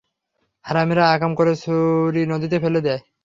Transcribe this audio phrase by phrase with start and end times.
[0.65, 3.01] হারামিরা আকাম করে ছুরি নদীতে ফেলে দেয়।